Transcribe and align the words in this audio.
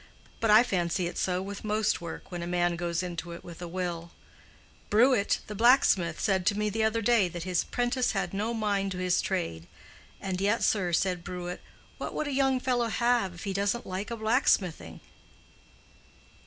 But 0.39 0.49
I 0.49 0.63
fancy 0.63 1.05
it 1.05 1.15
so 1.19 1.43
with 1.43 1.63
most 1.63 2.01
work 2.01 2.31
when 2.31 2.41
a 2.41 2.47
man 2.47 2.75
goes 2.75 3.03
into 3.03 3.33
it 3.33 3.43
with 3.43 3.61
a 3.61 3.67
will. 3.67 4.09
Brewitt, 4.89 5.41
the 5.45 5.53
blacksmith, 5.53 6.19
said 6.19 6.43
to 6.47 6.57
me 6.57 6.71
the 6.71 6.83
other 6.83 7.03
day 7.03 7.27
that 7.29 7.43
his 7.43 7.63
'prentice 7.65 8.13
had 8.13 8.33
no 8.33 8.51
mind 8.51 8.93
to 8.93 8.97
his 8.97 9.21
trade; 9.21 9.67
'and 10.19 10.41
yet, 10.41 10.63
sir,' 10.63 10.91
said 10.91 11.23
Brewitt, 11.23 11.61
'what 11.99 12.15
would 12.15 12.25
a 12.25 12.33
young 12.33 12.59
fellow 12.59 12.87
have 12.87 13.35
if 13.35 13.43
he 13.43 13.53
doesn't 13.53 13.85
like 13.85 14.07
the 14.07 14.15
blacksmithing?" 14.17 15.01